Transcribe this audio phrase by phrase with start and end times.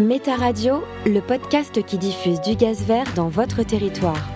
[0.00, 4.28] Méta Radio, le podcast qui diffuse du gaz vert dans votre territoire.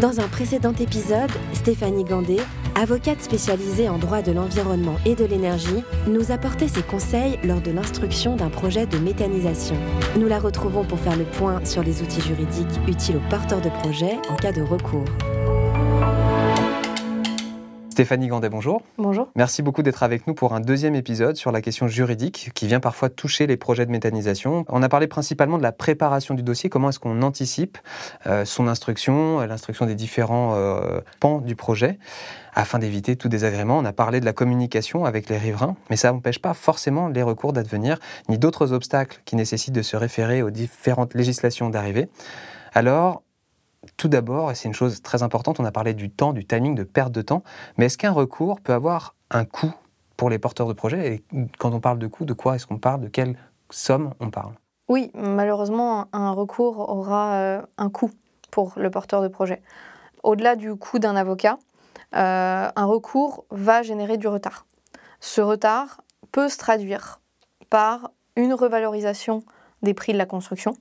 [0.00, 2.38] Dans un précédent épisode, Stéphanie Gandé,
[2.74, 7.70] avocate spécialisée en droit de l'environnement et de l'énergie, nous apportait ses conseils lors de
[7.70, 9.76] l'instruction d'un projet de méthanisation.
[10.18, 13.70] Nous la retrouvons pour faire le point sur les outils juridiques utiles aux porteurs de
[13.70, 15.04] projets en cas de recours.
[17.90, 18.82] Stéphanie Gandet, bonjour.
[18.98, 19.28] Bonjour.
[19.34, 22.78] Merci beaucoup d'être avec nous pour un deuxième épisode sur la question juridique qui vient
[22.78, 24.64] parfois toucher les projets de méthanisation.
[24.68, 27.78] On a parlé principalement de la préparation du dossier, comment est-ce qu'on anticipe
[28.26, 31.98] euh, son instruction, l'instruction des différents euh, pans du projet
[32.54, 33.78] afin d'éviter tout désagrément?
[33.78, 37.22] On a parlé de la communication avec les riverains, mais ça n'empêche pas forcément les
[37.22, 42.08] recours d'advenir, ni d'autres obstacles qui nécessitent de se référer aux différentes législations d'arrivée.
[42.72, 43.22] Alors,
[43.96, 46.74] tout d'abord, et c'est une chose très importante, on a parlé du temps, du timing,
[46.74, 47.42] de perte de temps,
[47.76, 49.72] mais est-ce qu'un recours peut avoir un coût
[50.16, 51.24] pour les porteurs de projets Et
[51.58, 53.36] quand on parle de coût, de quoi est-ce qu'on parle De quelle
[53.70, 54.52] somme on parle?
[54.88, 58.10] Oui, malheureusement, un recours aura euh, un coût
[58.50, 59.62] pour le porteur de projet.
[60.22, 61.58] Au-delà du coût d'un avocat,
[62.16, 64.66] euh, un recours va générer du retard.
[65.20, 67.20] Ce retard peut se traduire
[67.70, 69.44] par une revalorisation
[69.82, 70.74] des prix de la construction.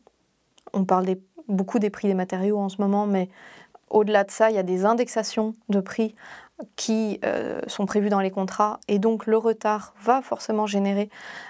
[0.73, 3.29] On parle des beaucoup des prix des matériaux en ce moment, mais
[3.89, 6.15] au-delà de ça, il y a des indexations de prix
[6.75, 11.09] qui euh, sont prévues dans les contrats et donc le retard va forcément générer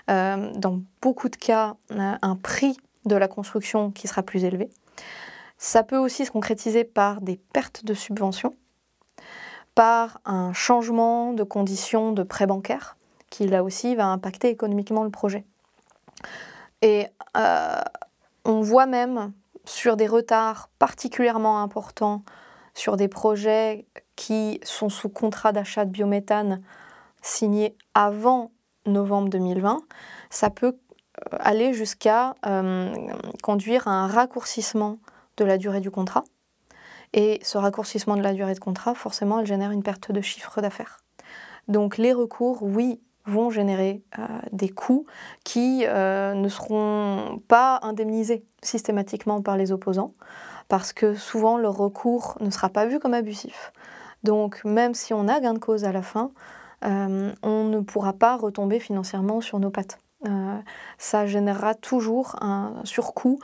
[0.09, 4.69] euh, dans beaucoup de cas un prix de la construction qui sera plus élevé.
[5.57, 8.55] Ça peut aussi se concrétiser par des pertes de subventions,
[9.75, 12.95] par un changement de conditions de prêt bancaire
[13.29, 15.45] qui là aussi va impacter économiquement le projet.
[16.81, 17.07] Et
[17.37, 17.81] euh,
[18.45, 19.33] on voit même
[19.65, 22.23] sur des retards particulièrement importants
[22.73, 26.61] sur des projets qui sont sous contrat d'achat de biométhane
[27.21, 28.51] signé avant
[28.85, 29.81] novembre 2020,
[30.29, 32.93] ça peut euh, aller jusqu'à euh,
[33.43, 34.99] conduire à un raccourcissement
[35.37, 36.23] de la durée du contrat.
[37.13, 40.61] Et ce raccourcissement de la durée de contrat, forcément, elle génère une perte de chiffre
[40.61, 40.99] d'affaires.
[41.67, 45.05] Donc les recours, oui, vont générer euh, des coûts
[45.43, 50.11] qui ne seront pas indemnisés systématiquement par les opposants,
[50.67, 53.71] parce que souvent le recours ne sera pas vu comme abusif.
[54.23, 56.31] Donc même si on a gain de cause à la fin,
[56.85, 59.99] euh, on ne pourra pas retomber financièrement sur nos pattes.
[60.97, 63.39] ça générera toujours un surcoût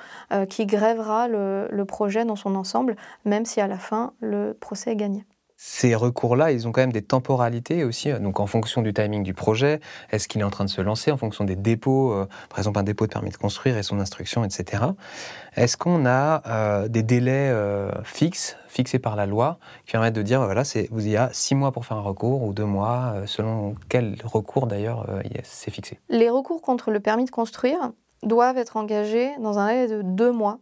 [0.50, 4.98] qui grèvera le, projet dans son ensemble, même si à la fin le procès est
[4.98, 5.26] gagné.
[5.58, 9.24] Ces recours-là, ils ont quand même des temporalités aussi, euh, donc en fonction du timing
[9.24, 9.80] du projet,
[10.12, 12.80] est-ce qu'il est en train de se lancer, en fonction des dépôts, euh, par exemple
[12.80, 14.84] un dépôt de permis de construire et son instruction, etc.
[15.56, 17.54] Est-ce qu'on a euh, des délais
[18.04, 21.72] fixes, fixés par la loi, qui permettent de dire, voilà, vous y a six mois
[21.72, 25.08] pour faire un recours ou deux mois, selon quel recours d'ailleurs
[25.44, 26.00] c'est fixé?
[26.10, 27.92] Les recours contre le permis de construire
[28.24, 30.60] doivent être engagés dans un délai de deux mois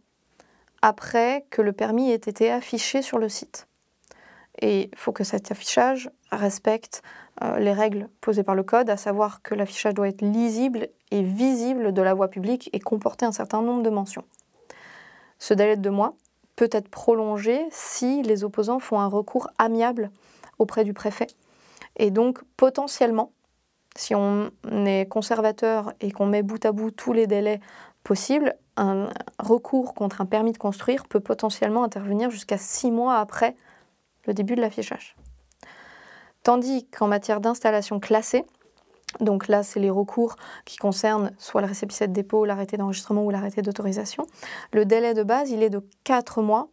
[0.82, 3.68] après que le permis ait été affiché sur le site.
[4.59, 7.02] Et il faut que cet affichage respecte
[7.41, 11.24] euh, les règles posées par le code, à savoir que l'affichage doit être lisible et
[11.24, 14.24] visible de la voie publique et comporter un certain nombre de mentions.
[15.40, 16.14] Ce délai de deux mois
[16.56, 20.12] peut être prolongé si les opposants font un recours amiable
[20.59, 21.28] auprès du préfet.
[21.97, 23.31] Et donc potentiellement,
[23.96, 24.52] si on
[24.85, 27.59] est conservateur et qu'on met bout à bout tous les délais
[28.03, 29.09] possibles, un
[29.40, 33.56] recours contre un permis de construire peut potentiellement intervenir jusqu'à six mois après
[34.25, 35.16] le début de l'affichage.
[36.44, 38.45] Tandis qu'en matière d'installation classée,
[39.19, 40.35] donc là, c'est les recours
[40.66, 44.25] qui concernent soit le récépissé de dépôt, l'arrêté d'enregistrement ou l'arrêté d'autorisation.
[44.72, 46.70] Le délai de base, il est de 4 mois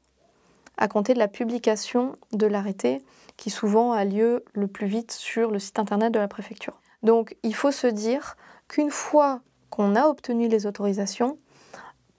[0.79, 3.05] à compter de la publication de l'arrêté,
[3.37, 6.81] qui souvent a lieu le plus vite sur le site internet de la préfecture.
[7.03, 8.37] Donc il faut se dire
[8.69, 11.39] qu'une fois qu'on a obtenu les autorisations,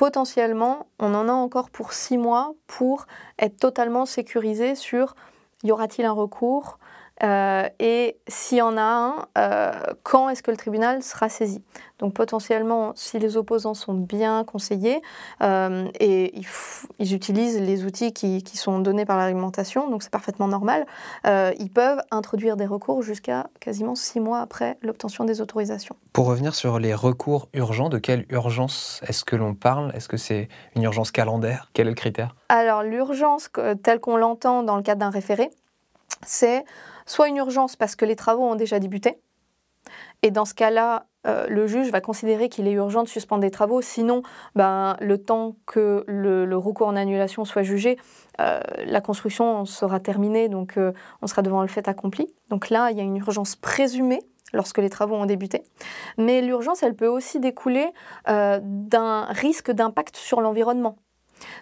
[0.02, 3.06] potentiellement, on en a encore pour six mois pour
[3.38, 5.14] être totalement sécurisé sur
[5.64, 6.80] y aura-t-il un recours?
[7.24, 9.72] Euh, et s'il y en a un, euh,
[10.04, 11.64] quand est-ce que le tribunal sera saisi?
[12.00, 15.02] Donc potentiellement, si les opposants sont bien conseillés,
[15.44, 16.34] euh, et
[16.98, 20.86] ils utilisent les outils qui, sont donnés par la réglementation, donc c'est parfaitement normal.
[21.26, 25.96] Ils peuvent introduire des recours jusqu'à quasiment six mois après l'obtention des autorisations.
[26.12, 29.92] Pour revenir sur les recours urgents, de quelle urgence est-ce que l'on parle?
[29.96, 31.70] Est-ce que c'est une urgence calendaire?
[31.74, 32.36] Quel est le critère?
[32.50, 33.50] Alors l'urgence
[33.84, 35.50] telle qu'on l'entend dans le cadre d'un référé,
[36.24, 36.66] c'est
[37.06, 39.20] soit une urgence parce que les travaux ont déjà débuté,
[40.24, 43.52] et dans ce cas-là, euh, le juge va considérer qu'il est urgent de suspendre des
[43.52, 43.82] travaux.
[43.82, 44.24] Sinon,
[44.56, 47.98] ben, le temps que le, recours en annulation soit jugé,
[48.40, 52.28] euh, la construction sera terminée, donc euh, on sera devant le fait accompli.
[52.50, 54.20] Donc là, il y a une urgence présumée
[54.54, 55.64] lorsque les travaux ont débuté.
[56.18, 57.88] Mais l'urgence, elle peut aussi découler
[58.28, 60.98] d'un risque d'impact sur l'environnement.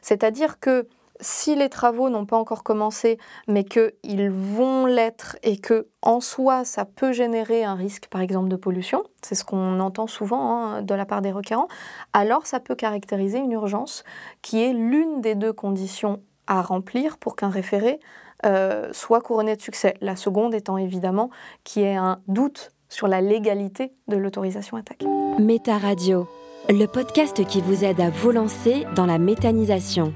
[0.02, 0.88] C'est-à-dire que
[1.20, 3.18] si les travaux n'ont pas encore commencé,
[3.48, 8.50] mais qu'ils vont l'être et que en soi ça peut générer un risque, par exemple,
[8.50, 11.68] de pollution, c'est ce qu'on entend souvent hein, de la part des requérants,
[12.14, 14.04] alors ça peut caractériser une urgence
[14.42, 18.00] qui est l'une des deux conditions à remplir pour qu'un référé
[18.46, 19.96] euh, soit couronné de succès.
[20.02, 21.30] La seconde étant évidemment
[21.64, 25.04] qu'il y ait un doute sur la légalité de l'autorisation attaque.
[25.38, 26.28] Méta Radio,
[26.70, 30.14] le podcast qui vous aide à vous lancer dans la méthanisation.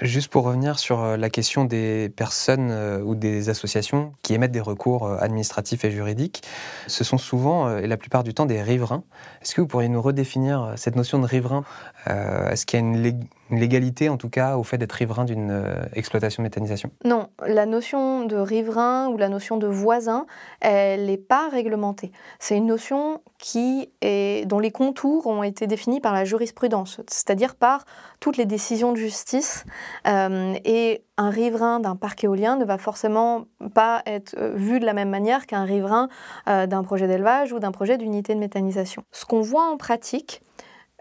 [0.00, 4.52] Juste pour revenir sur euh, la question des personnes euh, ou des associations qui émettent
[4.52, 6.42] des recours euh, administratifs et juridiques,
[6.86, 9.02] ce sont souvent et la plupart du temps des riverains.
[9.42, 11.64] Est-ce que vous pourriez nous redéfinir cette notion de riverain?
[12.06, 15.50] Est-ce qu'il y a une, une légalité en tout cas au fait d'être riverain d'une
[15.50, 16.90] euh, exploitation de méthanisation?
[17.04, 20.26] Non, la notion de riverain ou la notion de voisin,
[20.60, 22.12] elle n'est pas réglementée.
[22.38, 27.54] C'est une notion qui est, dont les contours ont été définis par la jurisprudence, c'est-à-dire
[27.54, 27.84] par
[28.20, 29.64] toutes les décisions de justice.
[30.06, 34.86] Euh, et un riverain d'un parc éolien ne va forcément pas être euh, vu de
[34.86, 36.08] la même manière qu'un riverain
[36.46, 39.04] d'un projet d'élevage ou d'un projet d'unité de méthanisation.
[39.12, 40.42] Ce qu'on voit en pratique,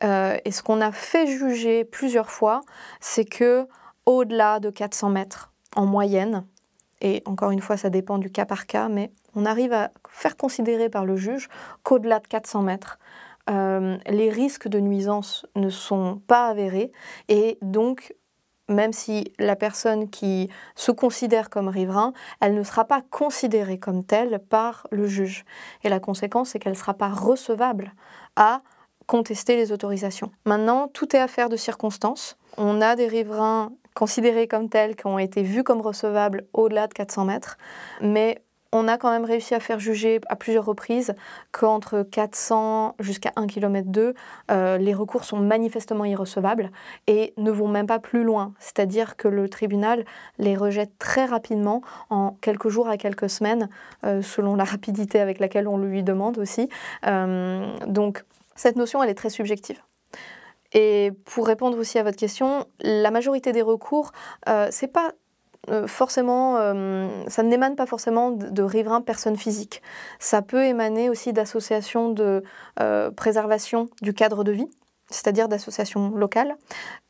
[0.03, 2.61] euh, et ce qu'on a fait juger plusieurs fois,
[2.99, 3.67] c'est que
[4.05, 6.45] au-delà de 400 mètres en moyenne,
[7.01, 10.37] et encore une fois ça dépend du cas par cas, mais on arrive à faire
[10.37, 11.49] considérer par le juge
[11.83, 12.99] qu'au-delà de 400 mètres,
[13.49, 16.91] euh, les risques de nuisance ne sont pas avérés
[17.29, 18.13] et donc
[18.69, 22.11] même si la personne qui se considère comme riverain,
[22.41, 25.45] elle ne sera pas considérée comme telle par le juge.
[25.85, 27.93] Et la conséquence, c'est qu'elle ne sera pas recevable
[28.35, 28.61] à
[29.07, 30.31] contester les autorisations.
[30.45, 32.37] Maintenant, tout est affaire de circonstances.
[32.57, 36.93] On a des riverains considérés comme tels qui ont été vus comme recevables au-delà de
[36.93, 37.57] 400 mètres,
[38.01, 41.15] mais on a quand même réussi à faire juger à plusieurs reprises
[41.51, 44.13] qu'entre 400 jusqu'à 1 km 2,
[44.49, 46.71] les recours sont manifestement irrecevables
[47.07, 48.53] et ne vont même pas plus loin.
[48.59, 50.05] C'est-à-dire que le tribunal
[50.37, 53.69] les rejette très rapidement, en quelques jours à quelques semaines,
[54.05, 56.69] euh, selon la rapidité avec laquelle on lui demande aussi.
[57.05, 58.23] Euh, donc
[58.57, 59.81] cette notion, elle est très subjective.
[60.73, 64.11] Et pour répondre aussi à votre question, la majorité des recours,
[64.49, 65.13] euh, c'est pas
[65.69, 69.81] euh, forcément, euh, ça n'émane pas forcément de, riverains personnes physiques.
[70.19, 72.43] Ça peut émaner aussi d'associations de
[73.15, 74.69] préservation du cadre de vie,
[75.09, 76.57] c'est-à-dire d'associations locales,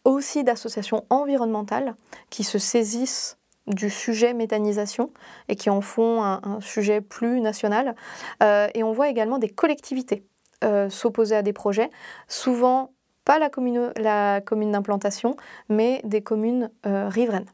[0.06, 1.96] aussi d'associations environnementales
[2.30, 5.10] qui se saisissent du sujet méthanisation
[5.50, 7.96] et qui en font un, sujet plus national.
[8.42, 10.24] et on voit également des collectivités
[10.64, 11.90] euh, s'opposer à des projets,
[12.28, 12.94] souvent
[13.26, 15.36] pas la commune, la commune d'implantation,
[15.70, 17.50] mais des communes euh, riveraines.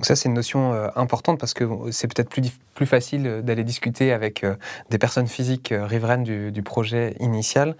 [0.00, 3.64] Donc ça, c'est une notion euh, importante parce que c'est peut-être plus, facile euh, d'aller
[3.64, 4.54] discuter avec euh,
[4.88, 7.76] des personnes physiques riveraines du, projet initial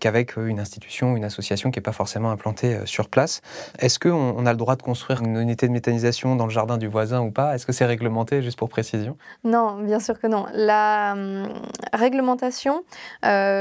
[0.00, 3.40] qu'avec une institution, une association qui n'est pas forcément implantée sur place.
[3.78, 6.76] Est-ce qu'on on a le droit de construire une unité de méthanisation dans le jardin
[6.76, 7.54] du voisin ou pas?
[7.54, 9.16] Est-ce que c'est réglementé, juste pour précision?
[9.44, 10.46] Non, bien sûr que non.
[10.52, 11.48] La hum,
[11.92, 12.84] réglementation,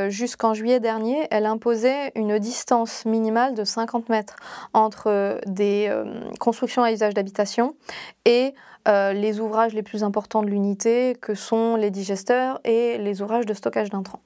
[0.10, 4.36] jusqu'en juillet dernier, elle imposait une distance minimale de 50 mètres
[4.74, 5.92] entre des
[6.40, 7.69] constructions à usage d'habitation
[8.26, 8.54] et
[8.88, 13.46] euh, les ouvrages les plus importants de l'unité, que sont les digesteurs et les ouvrages
[13.46, 14.22] de stockage d'intrants.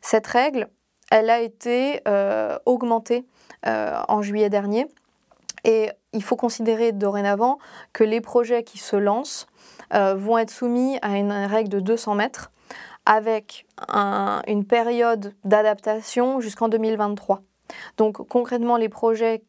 [0.00, 0.68] Cette règle,
[1.10, 3.24] elle a été euh, augmentée
[3.66, 4.86] euh, en juillet dernier.
[5.64, 7.58] Et il faut considérer dorénavant
[7.92, 9.46] que les projets qui se lancent
[9.90, 12.52] vont être soumis à une règle de 200 mètres
[13.06, 13.66] avec
[14.46, 17.42] une période d'adaptation jusqu'en 2023.
[17.96, 19.42] Donc concrètement, les projets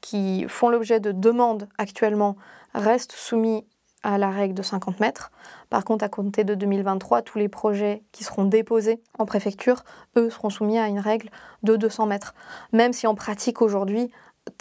[0.00, 2.36] qui font l'objet de demandes actuellement
[2.74, 3.64] restent soumis
[4.02, 5.30] à la règle de 50 mètres.
[5.68, 9.84] Par contre, à compter de 2023, tous les projets qui seront déposés en préfecture,
[10.16, 11.30] eux, seront soumis à une règle
[11.62, 12.34] de 200 mètres.
[12.72, 14.10] Même si en pratique aujourd'hui,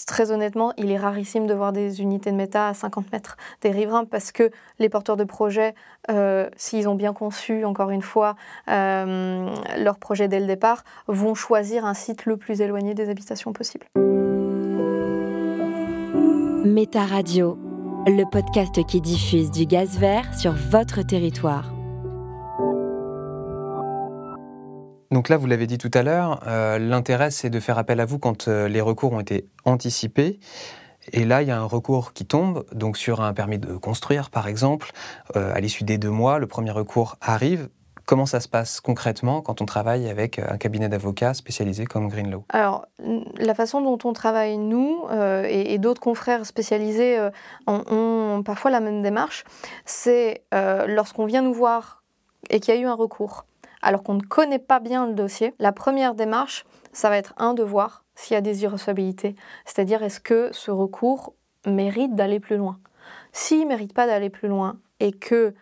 [0.06, 3.72] très honnêtement, il est rarissime de voir des unités de méta à 50 mètres des
[3.72, 5.74] riverains parce que les porteurs de projets,
[6.10, 8.36] euh, s'ils ont bien conçu, encore une fois,
[8.68, 13.54] euh, leur projet dès le départ, vont choisir un site le plus éloigné des habitations
[13.54, 13.88] possibles.
[16.66, 17.58] Méta Radio,
[18.06, 21.72] le podcast qui diffuse du gaz vert sur votre territoire.
[25.10, 28.06] Donc là, vous l'avez dit tout à l'heure, euh, l'intérêt c'est de faire appel à
[28.06, 30.40] vous quand euh, les recours ont été anticipés.
[31.14, 34.30] Et là, il y a un recours qui tombe, donc sur un permis de construire,
[34.30, 34.92] par exemple.
[35.38, 37.70] Euh, à l'issue des deux mois, le premier recours arrive.
[38.10, 42.44] Comment ça se passe concrètement quand on travaille avec un cabinet d'avocats spécialisé comme Greenlaw?
[42.50, 42.88] Alors,
[43.38, 47.30] la façon dont on travaille, nous, euh, et, d'autres confrères spécialisés euh,
[47.68, 49.44] ont, parfois la même démarche,
[49.86, 52.02] c'est euh, lorsqu'on vient nous voir
[52.50, 53.46] et qu'il y a eu un recours,
[53.84, 57.54] alors qu'on ne connaît pas bien le dossier, la première démarche, ça va être un,
[57.54, 59.36] de voir s'il y a des irrecevabilités.
[59.66, 61.36] C'est-à-dire, est-ce que ce recours
[61.68, 62.80] mérite d'aller plus loin?
[63.34, 65.54] S'il ne mérite pas d'aller plus loin et qu'il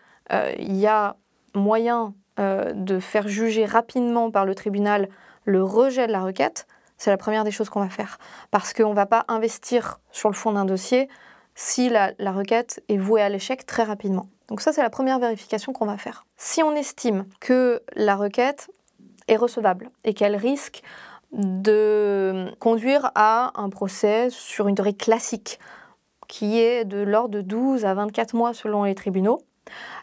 [0.58, 1.16] il y a
[1.54, 5.08] moyen euh, de faire juger rapidement par le tribunal
[5.44, 6.66] le rejet de la requête,
[6.98, 8.18] c'est la première des choses qu'on va faire.
[8.50, 11.08] Parce qu'on ne va pas investir sur le fond d'un dossier
[11.54, 14.26] si la, requête est vouée à l'échec très rapidement.
[14.48, 16.26] Donc ça, c'est la première vérification qu'on va faire.
[16.36, 18.70] Si on estime que la requête
[19.26, 20.82] est recevable et qu'elle risque
[21.32, 25.58] de conduire à un procès sur une durée classique,
[26.28, 29.40] qui est de l'ordre de 12 à 24 mois selon les tribunaux,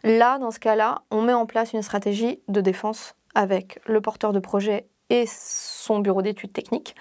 [0.03, 4.33] Là, dans ce cas-là, on met en place une stratégie de défense avec le porteur
[4.33, 6.95] de projet et son bureau d'études techniques.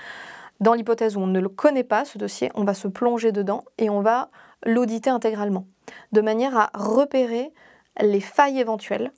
[0.60, 3.64] Dans l'hypothèse où on ne le connaît pas, ce dossier, on va se plonger dedans
[3.78, 4.30] et on va
[4.64, 5.66] l'auditer intégralement,
[6.12, 7.52] de manière à repérer
[8.00, 9.12] les failles éventuelles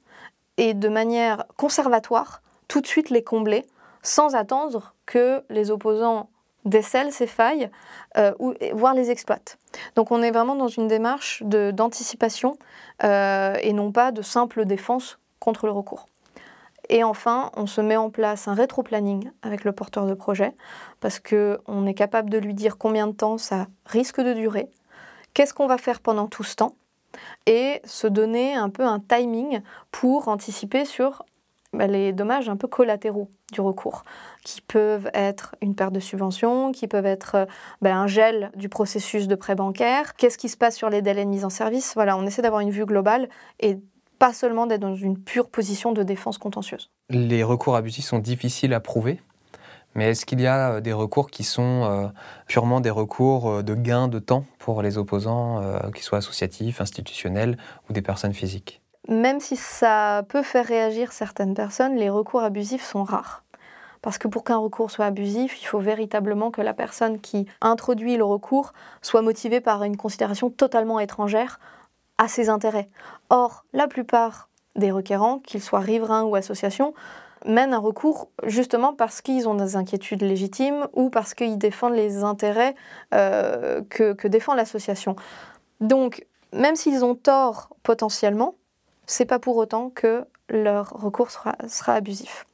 [0.56, 3.66] et de manière conservatoire, tout de suite les combler,
[4.02, 6.30] sans attendre que les opposants
[6.66, 7.70] décèlent ces failles,
[8.18, 9.58] euh, ou, voire les exploitent.
[9.94, 12.58] Donc on est vraiment dans une démarche d'anticipation
[13.04, 16.06] euh, et non pas de simple défense contre le recours.
[16.88, 20.54] Et enfin, on se met en place un rétro-planning avec le porteur de projet
[21.00, 24.70] parce qu'on est capable de lui dire combien de temps ça risque de durer,
[25.34, 26.76] qu'est-ce qu'on va faire pendant tout ce temps
[27.46, 31.24] et se donner un peu un timing pour anticiper sur
[31.72, 34.04] bah, les dommages un peu collatéraux du recours,
[34.46, 37.46] qui peuvent être une perte de subvention, qui peuvent être euh,
[37.82, 41.24] bah, un gel du processus de prêt bancaire, qu'est-ce qui se passe sur les délais
[41.24, 41.94] de mise en service?
[41.94, 43.80] Voilà, on essaie d'avoir une vue globale et
[44.20, 46.92] pas seulement d'être dans une pure position de défense contentieuse.
[47.10, 49.20] Les recours abusifs sont difficiles à prouver,
[49.96, 52.06] mais est-ce qu'il y a euh, des recours qui sont euh,
[52.46, 55.60] purement des recours de gain de temps pour les opposants,
[55.92, 57.58] qu'ils soient associatifs, institutionnels
[57.90, 58.80] ou des personnes physiques?
[59.08, 63.44] Même si ça peut faire réagir certaines personnes, les recours abusifs sont rares.
[64.02, 68.16] Parce que pour qu'un recours soit abusif, il faut véritablement que la personne qui introduit
[68.16, 68.72] le recours
[69.02, 71.60] soit motivée par une considération totalement étrangère
[72.18, 72.88] à ses intérêts.
[73.30, 76.94] Or, la plupart des requérants, qu'ils soient riverains ou associations,
[77.44, 82.24] mènent un recours justement parce qu'ils ont des inquiétudes légitimes ou parce qu'ils défendent les
[82.24, 82.74] intérêts
[83.14, 85.16] euh, que, que défend l'association.
[85.80, 88.54] Donc, même s'ils ont tort potentiellement,
[89.06, 91.54] c'est pas pour autant que leur recours sera,
[91.94, 92.46] abusif.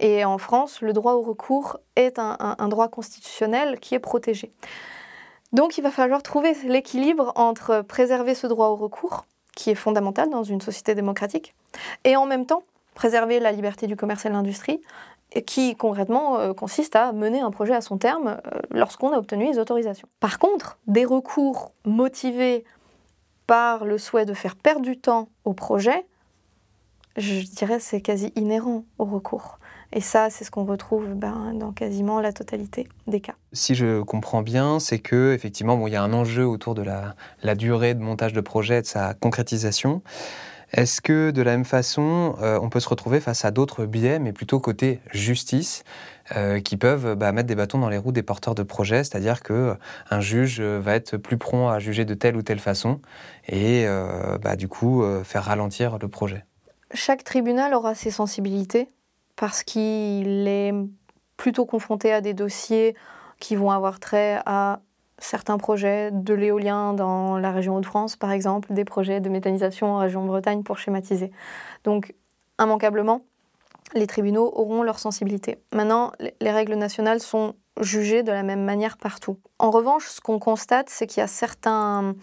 [0.00, 4.50] Et en France, le droit au recours est un, droit constitutionnel qui est protégé.
[5.52, 10.30] Donc il va falloir trouver l'équilibre entre préserver ce droit au recours, qui est fondamental
[10.30, 11.54] dans une société démocratique,
[12.04, 12.62] et en même temps
[12.94, 14.80] préserver la liberté du commerce et de l'industrie,
[15.46, 19.46] qui concrètement euh, consiste à mener un projet à son terme euh, lorsqu'on a obtenu
[19.46, 20.08] les autorisations.
[20.18, 22.64] Par contre, des recours motivés
[23.46, 26.06] par le souhait de faire perdre du temps au projet,
[27.16, 29.59] je dirais c'est quasi inhérent au recours.
[29.92, 33.34] Et ça, c'est ce qu'on retrouve ben, dans quasiment la totalité des cas.
[33.52, 36.82] Si je comprends bien, c'est que effectivement, bon, il y a un enjeu autour de
[36.82, 40.02] la, la, durée de montage de projet, de sa concrétisation.
[40.72, 44.20] Est-ce que de la même façon, euh, on peut se retrouver face à d'autres biais,
[44.20, 45.82] mais plutôt côté justice,
[46.36, 49.42] euh, qui peuvent bah, mettre des bâtons dans les roues des porteurs de projets, c'est-à-dire
[49.42, 49.74] que euh,
[50.10, 53.00] un juge va être plus prompt à juger de telle ou telle façon
[53.48, 53.86] et
[54.42, 56.44] bah, du coup faire ralentir le projet?
[56.94, 58.88] Chaque tribunal aura ses sensibilités
[59.40, 60.74] parce qu'il est
[61.38, 62.94] plutôt confronté à des dossiers
[63.38, 64.80] qui vont avoir trait à
[65.16, 69.96] certains projets de l'éolien dans la région Hauts-de-France, par exemple, des projets de méthanisation en
[69.96, 71.30] région Bretagne pour schématiser.
[71.84, 72.12] Donc,
[72.60, 73.22] immanquablement,
[73.94, 75.56] les tribunaux auront leur sensibilité.
[75.72, 79.38] Maintenant, les règles nationales sont jugées de la même manière partout.
[79.58, 82.14] En revanche, ce qu'on constate, c'est qu'il y a certains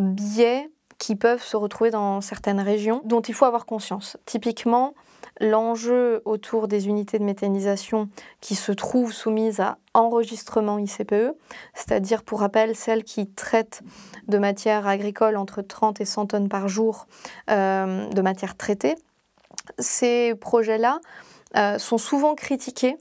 [0.00, 4.16] biais qui peuvent se retrouver dans certaines régions dont il faut avoir conscience.
[4.24, 4.94] Typiquement,
[5.40, 8.08] l'enjeu autour des unités de méthanisation
[8.40, 11.32] qui se trouvent soumises à enregistrement ICPE,
[11.74, 13.82] c'est-à-dire pour rappel celles qui traitent
[14.28, 17.06] de matières agricoles entre 30 et 100 tonnes par jour
[17.50, 18.94] euh, de matières traitées.
[19.78, 21.00] Ces projets-là
[21.56, 22.96] euh, sont souvent critiqués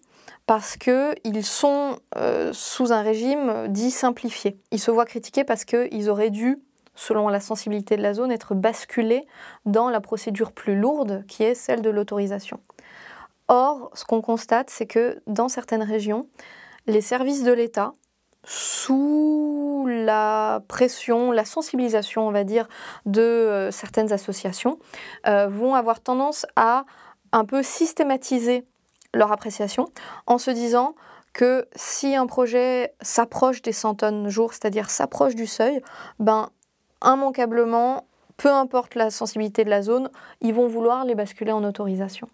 [0.45, 4.57] parce qu'ils sont euh, sous un régime dit simplifié.
[4.71, 6.59] Ils se voient critiqués parce qu'ils auraient dû,
[6.95, 9.25] selon la sensibilité de la zone, être basculés
[9.65, 12.59] dans la procédure plus lourde qui est celle de l'autorisation.
[13.47, 16.27] Or, ce qu'on constate, c'est que dans certaines régions,
[16.87, 17.93] les services de l'État,
[18.43, 22.67] sous la pression, la sensibilisation, on va dire,
[23.05, 24.79] de euh, certaines associations,
[25.27, 26.85] euh, vont avoir tendance à
[27.31, 28.65] un peu systématiser
[29.13, 29.89] leur appréciation
[30.25, 30.95] en se disant
[31.33, 35.81] que si un projet s'approche des 100 tonnes jour, c'est-à-dire s'approche du seuil,
[36.19, 36.49] ben
[37.03, 38.05] immanquablement,
[38.37, 40.09] peu importe la sensibilité de la zone,
[40.41, 42.27] ils vont vouloir les basculer en autorisation.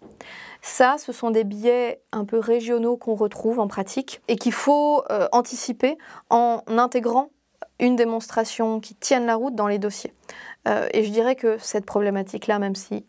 [0.62, 5.02] Ça, ce sont des biais un peu régionaux qu'on retrouve en pratique et qu'il faut
[5.10, 5.98] euh, anticiper
[6.30, 7.30] en intégrant
[7.78, 10.14] une démonstration qui tienne la route dans les dossiers.
[10.66, 13.06] Euh, et je dirais que cette problématique-là, même si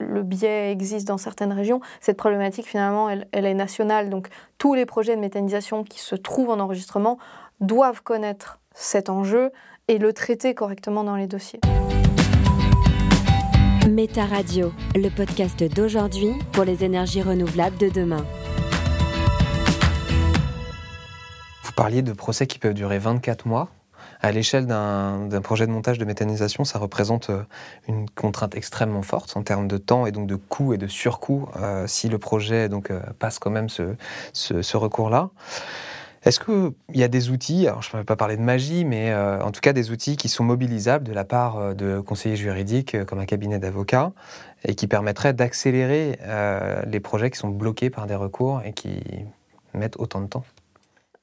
[0.00, 4.10] le biais existe dans certaines régions, cette problématique finalement, elle, elle, est nationale.
[4.10, 7.18] Donc tous les projets de méthanisation qui se trouvent en enregistrement
[7.60, 9.50] doivent connaître cet enjeu
[9.88, 11.60] et le traiter correctement dans les dossiers.
[13.88, 18.24] Méta Radio, le podcast d'aujourd'hui pour les énergies renouvelables de demain.
[21.62, 23.70] Vous parliez de procès qui peuvent durer 24 mois.
[24.20, 27.42] À l'échelle d'un projet de montage de méthanisation, ça représente euh,
[27.86, 31.48] une contrainte extrêmement forte en termes de temps et donc de coûts et de surcoûts
[31.56, 33.94] euh, si le projet donc, euh, passe quand même ce,
[34.32, 35.30] ce, ce recours-là.
[36.28, 39.40] Est-ce qu'il y a des outils, je ne peux pas parler de magie, mais euh,
[39.40, 42.94] en tout cas des outils qui sont mobilisables de la part euh, de conseillers juridiques
[42.94, 44.12] euh, comme un cabinet d'avocats
[44.62, 46.18] et qui permettraient d'accélérer
[46.86, 49.00] les projets qui sont bloqués par des recours et qui
[49.72, 50.44] mettent autant de temps?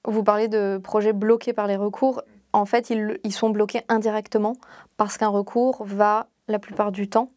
[0.06, 2.24] Vous parlez de projets bloqués par les recours.
[2.52, 4.56] En fait, ils, ils sont bloqués indirectement
[4.98, 7.30] parce qu'un recours va, la plupart du temps,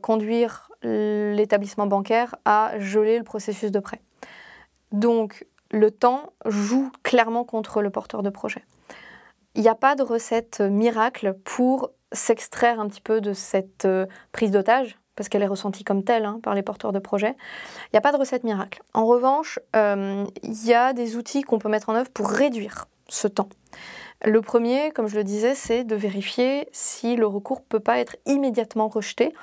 [0.00, 4.00] conduire l'établissement bancaire à geler le processus de prêt.
[4.92, 8.64] Donc, le temps joue clairement contre le porteur de projet.
[9.54, 14.06] Il n'y a pas de recette miracle pour s'extraire un petit peu de cette euh,
[14.32, 17.34] prise d'otage, parce qu'elle est ressentie comme telle hein, par les porteurs de projet.
[17.86, 18.82] Il n'y a pas de recette miracle.
[18.94, 22.86] En revanche, euh, il y a des outils qu'on peut mettre en œuvre pour réduire
[23.08, 23.48] ce temps.
[24.24, 27.98] Le premier, comme je le disais, c'est de vérifier si le recours ne peut pas
[27.98, 29.34] être immédiatement rejeté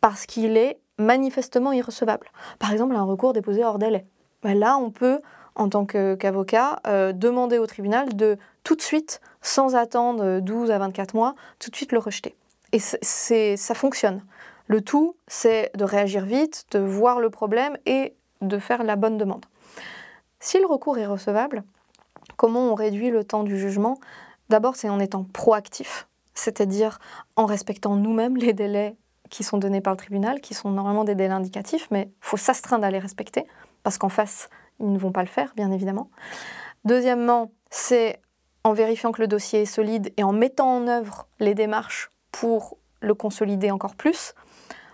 [0.00, 2.30] parce qu'il est manifestement irrecevable.
[2.58, 4.06] Par exemple, un recours déposé hors délai.
[4.42, 5.20] Ben là, on peut
[5.56, 10.78] en tant qu'avocat, euh, demander au tribunal de tout de suite, sans attendre 12 à
[10.78, 12.36] 24 mois, tout de suite le rejeter.
[12.72, 14.22] Et ça fonctionne.
[14.66, 19.16] Le tout, c'est de réagir vite, de voir le problème et de faire la bonne
[19.16, 19.46] demande.
[20.40, 21.64] Si le recours est recevable,
[22.36, 23.98] comment on réduit le temps du jugement?
[24.48, 26.98] D'abord, c'est en étant proactif, c'est-à-dire
[27.36, 28.96] en respectant nous-mêmes les délais
[29.30, 32.36] qui sont donnés par le tribunal, qui sont normalement des délais indicatifs, mais il faut
[32.36, 33.46] s'astreindre à les respecter,
[33.82, 34.48] parce qu'en face,
[34.80, 36.10] ils ne vont pas le faire, bien évidemment.
[36.84, 38.20] Deuxièmement, c'est
[38.64, 42.78] en vérifiant que le dossier est solide et en mettant en œuvre les démarches pour
[43.00, 44.34] le consolider encore plus.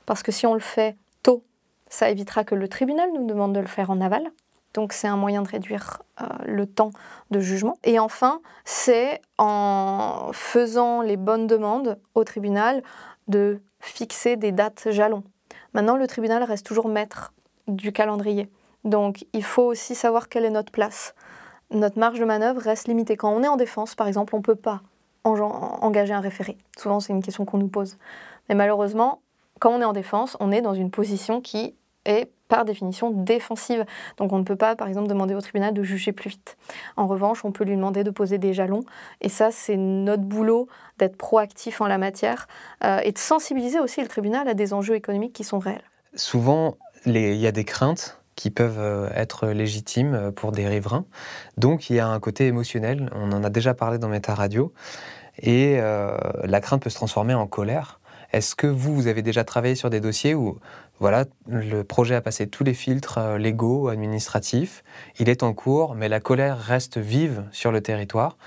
[0.06, 1.44] Parce que si on le fait tôt,
[1.88, 4.30] ça évitera que le tribunal nous demande de le faire en aval.
[4.74, 6.90] Donc c'est un moyen de réduire euh, le temps
[7.30, 7.76] de jugement.
[7.84, 12.82] Et enfin, c'est en faisant les bonnes demandes au tribunal
[13.28, 15.24] de fixer des dates jalons.
[15.74, 17.32] Maintenant, le tribunal reste toujours maître
[17.68, 18.50] du calendrier.
[18.84, 21.14] Donc il faut aussi savoir quelle est notre place.
[21.70, 23.16] Notre marge de manœuvre reste limitée.
[23.16, 24.82] Quand on est en défense, par exemple, on ne peut pas
[25.24, 26.58] engager un référé.
[26.76, 27.96] Souvent, c'est une question qu'on nous pose.
[28.48, 29.20] Mais malheureusement,
[29.60, 33.86] quand on est en défense, on est dans une position qui est par définition défensive.
[34.18, 36.58] Donc on ne peut pas, par exemple, demander au tribunal de juger plus vite.
[36.96, 38.82] En revanche, on peut lui demander de poser des jalons.
[39.20, 40.68] Et ça, c'est notre boulot
[40.98, 42.48] d'être proactif en la matière
[42.84, 45.84] euh, et de sensibiliser aussi le tribunal à des enjeux économiques qui sont réels.
[46.14, 51.04] Souvent, il y a des craintes qui peuvent euh, être légitimes euh, pour des riverains.
[51.56, 54.72] Donc il y a un côté émotionnel, on en a déjà parlé dans Méta Radio,
[55.38, 58.00] et euh, la crainte peut se transformer en colère.
[58.32, 60.58] Est-ce que vous, vous avez déjà travaillé sur des dossiers où
[60.98, 64.84] voilà, le projet a passé tous les filtres légaux, administratifs,
[65.18, 68.38] il est en cours, mais la colère reste vive sur le territoire?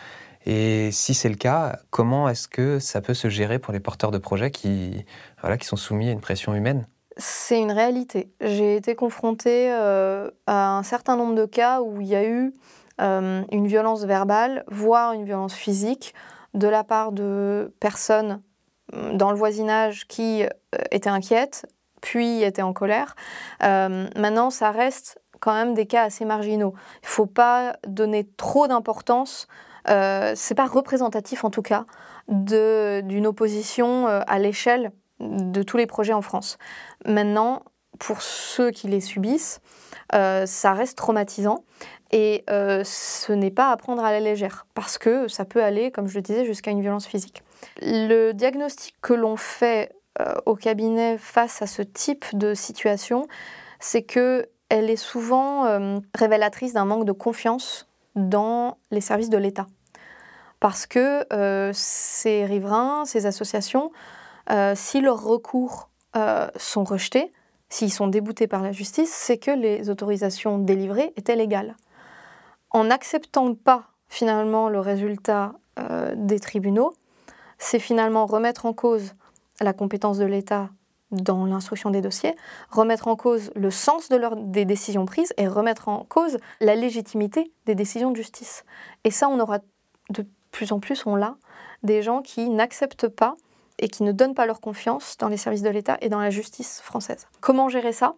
[0.45, 4.11] Et si c'est le cas, comment est-ce que ça peut se gérer pour les porteurs
[4.11, 5.05] de projets qui,
[5.41, 6.87] voilà, qui sont soumis à une pression humaine?
[7.17, 8.29] C'est une réalité.
[8.41, 12.53] J'ai été confrontée euh, à un certain nombre de cas où il y a eu
[13.01, 16.13] euh, une violence verbale, voire une violence physique,
[16.53, 18.41] de la part de personnes
[18.93, 20.49] mm, dans le voisinage qui euh,
[20.91, 21.65] étaient inquiètes,
[22.01, 23.15] puis étaient en colère.
[23.61, 26.73] maintenant, ça reste quand même des cas assez marginaux.
[27.01, 29.47] Il ne faut pas donner trop d'importance.
[29.87, 31.85] C'est pas représentatif en tout cas
[32.27, 36.57] d'une opposition à l'échelle de tous les projets en France.
[37.05, 37.63] Maintenant,
[37.99, 39.61] pour ceux qui les subissent,
[40.11, 41.63] ça reste traumatisant.
[42.11, 46.07] Et ce n'est pas à prendre à la légère, parce que ça peut aller, comme
[46.07, 47.43] je le disais, jusqu'à une violence physique.
[47.81, 49.95] Le diagnostic que l'on fait
[50.45, 53.27] au cabinet face à ce type de situation,
[53.79, 59.67] c'est que elle est souvent révélatrice d'un manque de confiance dans les services de l'État.
[60.59, 64.24] Parce que euh, ces riverains, ces associations, euh,
[64.75, 67.33] si leurs recours euh, sont rejetés,
[67.69, 71.75] s'ils sont déboutés par la justice, c'est que les autorisations délivrées étaient légales.
[72.69, 75.53] En n'acceptant pas finalement le résultat
[76.15, 76.93] des tribunaux,
[77.57, 79.13] c'est finalement remettre en cause
[79.59, 80.69] la compétence de l'État
[81.11, 82.35] dans l'instruction des dossiers,
[82.69, 87.51] remettre en cause le sens de des décisions prises et remettre en cause la légitimité
[87.65, 88.65] des décisions de justice.
[89.03, 89.59] Et ça, on aura
[90.09, 91.35] de plus en plus, on l'a,
[91.83, 93.35] des gens qui n'acceptent pas
[93.79, 96.29] et qui ne donnent pas leur confiance dans les services de l'État et dans la
[96.29, 97.27] justice française.
[97.41, 98.15] Comment gérer ça?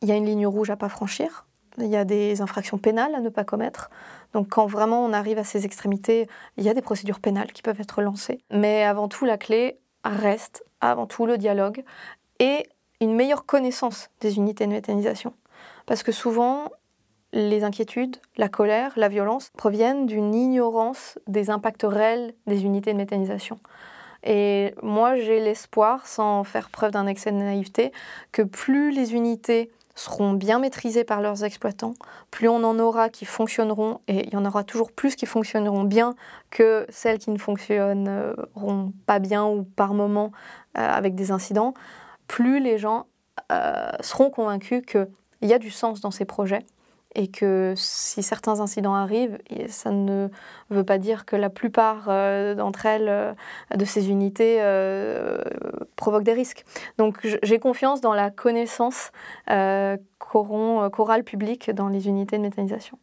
[0.00, 1.46] Il y a une ligne rouge à pas franchir.
[1.78, 3.90] Il y a des infractions pénales à ne pas commettre.
[4.32, 7.62] Donc quand vraiment on arrive à ces extrémités, il y a des procédures pénales qui
[7.62, 8.42] peuvent être lancées.
[8.50, 11.84] Mais avant tout, la clé reste avant tout le dialogue
[12.40, 12.66] et
[13.00, 15.34] une meilleure connaissance des unités de méthanisation.
[15.86, 16.68] Parce que souvent,
[17.32, 22.98] les inquiétudes, la colère, la violence proviennent d'une ignorance des impacts réels des unités de
[22.98, 23.58] méthanisation.
[24.24, 27.92] Et moi, j'ai l'espoir, sans faire preuve d'un excès de naïveté,
[28.30, 31.94] que plus les unités seront bien maîtrisées par leurs exploitants,
[32.30, 35.84] plus on en aura qui fonctionneront, et il y en aura toujours plus qui fonctionneront
[35.84, 36.14] bien
[36.50, 40.32] que celles qui ne fonctionneront pas bien ou par moment
[40.78, 41.74] euh, avec des incidents,
[42.26, 43.06] plus les gens
[43.50, 45.08] euh, seront convaincus qu'il
[45.42, 46.64] y a du sens dans ces projets
[47.14, 50.28] et que si certains incidents arrivent, ça ne
[50.70, 53.32] veut pas dire que la plupart euh, d'entre elles, euh,
[53.76, 55.38] de ces unités, euh,
[55.96, 56.64] provoquent des risques.
[56.98, 59.12] Donc j'ai confiance dans la connaissance
[59.48, 62.98] qu'aura le public dans les unités de méthanisation.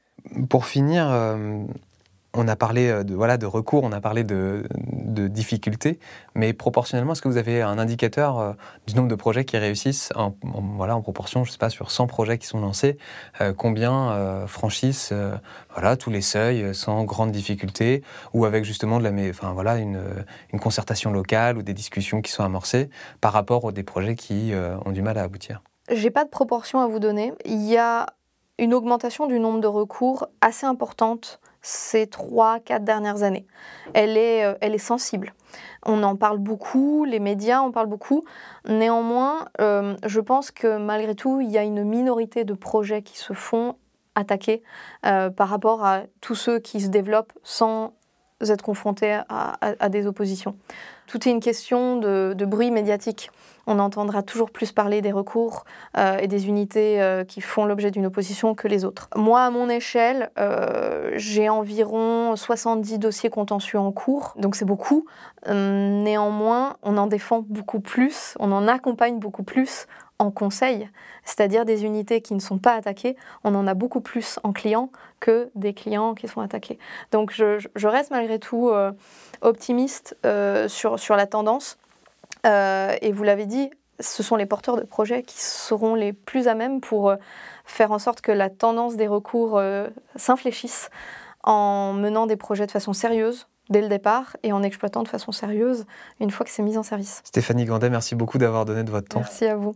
[0.50, 1.08] Pour finir,
[2.39, 4.63] on a parlé euh, de, voilà, de recours, on a parlé de,
[5.28, 5.99] difficultés,
[6.34, 8.54] mais proportionnellement, est-ce que vous avez un indicateur euh,
[8.88, 10.34] du nombre de projets qui réussissent en,
[10.78, 12.97] voilà, en proportion, je ne sais pas, sur 100 projets qui sont lancés,
[13.41, 15.13] euh, combien franchissent
[15.73, 18.02] voilà, tous les seuils sans grande difficulté
[18.34, 19.99] ou avec justement de la, enfin, voilà, une,
[20.54, 24.54] une, concertation locale ou des discussions qui sont amorcées par rapport aux des projets qui
[24.86, 25.62] ont du mal à aboutir?
[25.91, 27.34] J'ai pas de proportion à vous donner.
[27.45, 28.06] Il y a
[28.58, 33.45] une augmentation du nombre de recours assez importante ces trois, quatre dernières années.
[33.93, 35.34] Elle est, euh, elle est sensible.
[35.86, 38.24] On en parle beaucoup, les médias en parlent beaucoup.
[38.67, 43.17] Néanmoins, euh, je pense que malgré tout, il y a une minorité de projets qui
[43.17, 43.76] se font
[44.15, 44.62] attaquer
[45.06, 47.93] euh, par rapport à tous ceux qui se développent sans
[48.41, 50.56] être confrontés à, des oppositions.
[51.10, 53.32] Tout est une question de, bruit médiatique
[53.69, 55.63] on entendra toujours plus parler des recours
[55.95, 59.10] euh, et des unités euh, qui font l'objet d'une opposition que les autres.
[59.15, 65.06] Moi, à mon échelle, euh, j'ai environ 70 dossiers contentieux en cours, donc c'est beaucoup.
[65.48, 69.86] néanmoins, on en défend beaucoup plus, on en accompagne beaucoup plus
[70.17, 70.89] en conseil,
[71.24, 74.89] c'est-à-dire des unités qui ne sont pas attaquées, on en a beaucoup plus en clients
[75.22, 76.78] que des clients qui sont attaqués.
[77.12, 78.69] Donc je, reste malgré tout
[79.41, 80.15] optimiste
[80.67, 81.78] sur, sur la tendance.
[82.45, 86.47] Euh, et vous l'avez dit, ce sont les porteurs de projets qui seront les plus
[86.47, 87.15] à même pour euh,
[87.65, 90.89] faire en sorte que la tendance des recours euh, s'infléchisse
[91.43, 95.32] en menant des projets de façon sérieuse, dès le départ et en exploitant de façon
[95.32, 95.86] sérieuse
[96.19, 97.21] une fois que c'est mis en service.
[97.23, 99.19] Stéphanie Gandet, merci beaucoup d'avoir donné de votre temps.
[99.19, 99.75] Merci à vous.